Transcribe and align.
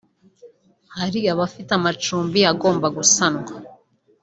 hari 0.95 1.19
abafite 1.33 1.71
amacumbi 1.79 2.39
agomba 2.51 2.87
gusanwa 2.97 3.51